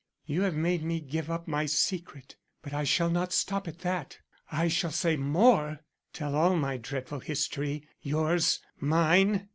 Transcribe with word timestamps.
You 0.25 0.41
have 0.41 0.55
made 0.55 0.81
me 0.83 0.99
give 0.99 1.29
up 1.29 1.47
my 1.47 1.67
secret, 1.67 2.35
but 2.63 2.73
I 2.73 2.83
shall 2.85 3.11
not 3.11 3.31
stop 3.31 3.67
at 3.67 3.81
that. 3.81 4.17
I 4.51 4.67
shall 4.67 4.89
say 4.89 5.15
more; 5.15 5.81
tell 6.11 6.33
all 6.33 6.55
my 6.57 6.77
dreadful 6.77 7.19
history; 7.19 7.87
yours 8.01 8.61
mine. 8.79 9.49